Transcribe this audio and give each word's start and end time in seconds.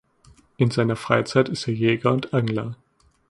In 0.57 0.71
seiner 0.71 0.95
Freizeit 0.95 1.47
ist 1.47 1.67
er 1.67 1.75
Jäger 1.75 2.11
und 2.11 2.33
Angler. 2.33 2.75